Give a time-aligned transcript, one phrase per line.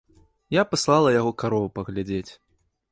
[0.57, 2.29] Я паслала яго карову паглядзець.